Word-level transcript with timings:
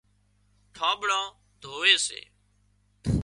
ٺانٻڙان 0.75 1.25
ڌووي 1.61 1.95
سي 2.05 2.19